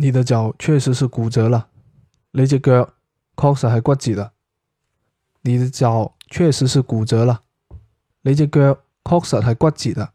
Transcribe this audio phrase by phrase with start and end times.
[0.00, 1.66] 你的脚确实是骨折了，
[2.30, 2.88] 你只脚
[3.36, 4.32] 确实系骨折啦。
[5.42, 7.42] 你的脚确实是骨折了，
[8.22, 10.12] 你只脚确实系骨折啦。